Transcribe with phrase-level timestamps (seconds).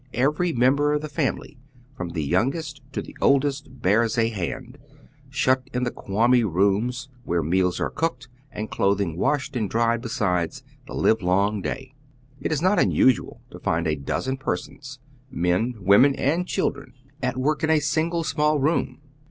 [0.15, 1.59] Every member of the family,
[1.95, 4.79] from the youngest to the oldest, bears a hand,
[5.29, 10.63] shut in the qualmy rooms, where meals are cooked and clothing washed and dried besides,
[10.87, 11.93] the live long day.
[12.39, 14.97] It is not unusual to find a dozen persons—
[15.29, 19.01] men, women, and children— at work in a single small room.